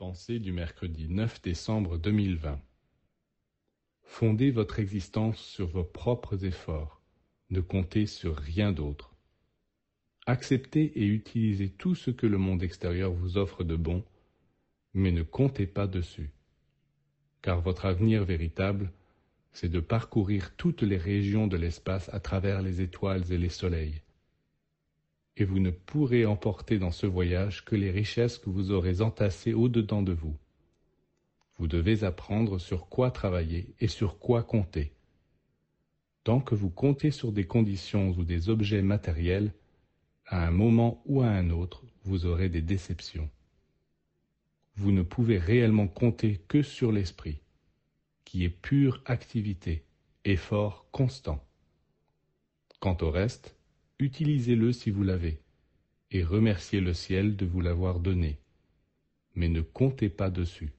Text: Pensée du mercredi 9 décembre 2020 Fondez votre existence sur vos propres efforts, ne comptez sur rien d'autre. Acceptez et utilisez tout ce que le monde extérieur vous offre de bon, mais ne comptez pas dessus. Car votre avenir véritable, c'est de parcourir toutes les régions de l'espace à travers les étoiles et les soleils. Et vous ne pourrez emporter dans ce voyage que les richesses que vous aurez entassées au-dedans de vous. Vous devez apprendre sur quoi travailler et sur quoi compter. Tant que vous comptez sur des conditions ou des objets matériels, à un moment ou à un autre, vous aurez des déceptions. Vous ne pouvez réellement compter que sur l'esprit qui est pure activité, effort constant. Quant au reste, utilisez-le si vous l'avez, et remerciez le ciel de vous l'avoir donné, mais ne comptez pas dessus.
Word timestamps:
Pensée 0.00 0.38
du 0.38 0.50
mercredi 0.50 1.08
9 1.10 1.42
décembre 1.42 1.98
2020 1.98 2.58
Fondez 4.02 4.50
votre 4.50 4.78
existence 4.78 5.38
sur 5.38 5.66
vos 5.66 5.84
propres 5.84 6.46
efforts, 6.46 7.02
ne 7.50 7.60
comptez 7.60 8.06
sur 8.06 8.34
rien 8.34 8.72
d'autre. 8.72 9.14
Acceptez 10.24 10.98
et 10.98 11.04
utilisez 11.04 11.68
tout 11.68 11.94
ce 11.94 12.10
que 12.10 12.26
le 12.26 12.38
monde 12.38 12.62
extérieur 12.62 13.12
vous 13.12 13.36
offre 13.36 13.62
de 13.62 13.76
bon, 13.76 14.02
mais 14.94 15.12
ne 15.12 15.22
comptez 15.22 15.66
pas 15.66 15.86
dessus. 15.86 16.30
Car 17.42 17.60
votre 17.60 17.84
avenir 17.84 18.24
véritable, 18.24 18.90
c'est 19.52 19.68
de 19.68 19.80
parcourir 19.80 20.56
toutes 20.56 20.80
les 20.80 20.96
régions 20.96 21.46
de 21.46 21.58
l'espace 21.58 22.08
à 22.14 22.20
travers 22.20 22.62
les 22.62 22.80
étoiles 22.80 23.30
et 23.30 23.36
les 23.36 23.50
soleils. 23.50 24.00
Et 25.40 25.44
vous 25.44 25.58
ne 25.58 25.70
pourrez 25.70 26.26
emporter 26.26 26.78
dans 26.78 26.90
ce 26.90 27.06
voyage 27.06 27.64
que 27.64 27.74
les 27.74 27.90
richesses 27.90 28.36
que 28.36 28.50
vous 28.50 28.72
aurez 28.72 29.00
entassées 29.00 29.54
au-dedans 29.54 30.02
de 30.02 30.12
vous. 30.12 30.36
Vous 31.56 31.66
devez 31.66 32.04
apprendre 32.04 32.58
sur 32.58 32.90
quoi 32.90 33.10
travailler 33.10 33.74
et 33.80 33.88
sur 33.88 34.18
quoi 34.18 34.42
compter. 34.42 34.92
Tant 36.24 36.42
que 36.42 36.54
vous 36.54 36.68
comptez 36.68 37.10
sur 37.10 37.32
des 37.32 37.46
conditions 37.46 38.10
ou 38.10 38.24
des 38.24 38.50
objets 38.50 38.82
matériels, 38.82 39.54
à 40.26 40.46
un 40.46 40.50
moment 40.50 41.02
ou 41.06 41.22
à 41.22 41.28
un 41.28 41.48
autre, 41.48 41.86
vous 42.04 42.26
aurez 42.26 42.50
des 42.50 42.60
déceptions. 42.60 43.30
Vous 44.76 44.92
ne 44.92 45.02
pouvez 45.02 45.38
réellement 45.38 45.88
compter 45.88 46.36
que 46.48 46.62
sur 46.62 46.92
l'esprit 46.92 47.40
qui 48.26 48.44
est 48.44 48.50
pure 48.50 49.02
activité, 49.06 49.86
effort 50.26 50.86
constant. 50.92 51.42
Quant 52.78 52.98
au 53.00 53.10
reste, 53.10 53.56
utilisez-le 54.00 54.72
si 54.72 54.90
vous 54.90 55.02
l'avez, 55.02 55.40
et 56.10 56.24
remerciez 56.24 56.80
le 56.80 56.94
ciel 56.94 57.36
de 57.36 57.46
vous 57.46 57.60
l'avoir 57.60 58.00
donné, 58.00 58.38
mais 59.34 59.48
ne 59.48 59.60
comptez 59.60 60.08
pas 60.08 60.30
dessus. 60.30 60.72